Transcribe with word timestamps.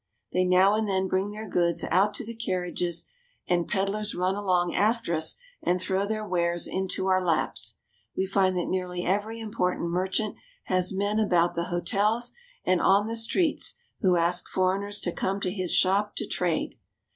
They 0.33 0.45
now 0.45 0.73
and 0.73 0.89
then 0.89 1.07
bring 1.07 1.29
their 1.29 1.47
goods 1.47 1.83
out 1.91 2.15
to 2.15 2.25
the 2.25 2.33
carriages; 2.33 3.05
and 3.47 3.67
peddlers 3.67 4.15
run 4.15 4.33
along 4.33 4.73
after 4.73 5.13
us 5.13 5.35
and 5.61 5.79
throw 5.79 6.07
their 6.07 6.27
wares 6.27 6.65
into 6.65 7.05
our 7.05 7.23
laps. 7.23 7.77
We 8.17 8.25
find 8.25 8.57
that 8.57 8.65
nearly 8.65 9.05
every 9.05 9.39
important 9.39 9.91
merchant 9.91 10.37
has 10.63 10.91
men" 10.91 11.19
It 11.19 11.27
is 11.27 11.29
made 11.29 11.33
of 11.35 11.53
the 11.53 11.53
purest 11.53 11.53
white 11.53 11.53
marble." 11.53 11.53
about 11.53 11.55
the 11.55 11.69
hotels 11.75 12.33
and 12.65 12.81
on 12.81 13.05
the 13.05 13.15
streets 13.15 13.75
who 13.99 14.15
ask 14.15 14.47
foreigners 14.49 15.01
to 15.01 15.11
.come 15.11 15.39
to 15.39 15.51
his 15.51 15.71
shop 15.71 16.15
to 16.15 16.25
trade. 16.25 16.79